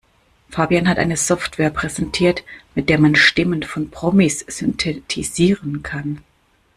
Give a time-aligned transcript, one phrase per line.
[0.49, 6.23] Fabian hat eine Software präsentiert, mit der man Stimmen von Promis synthetisieren kann.